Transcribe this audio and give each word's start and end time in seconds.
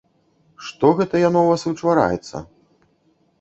Што 0.69 0.89
гэта 0.99 1.21
яно 1.27 1.39
ў 1.43 1.49
вас 1.51 1.67
вычвараецца? 1.69 2.35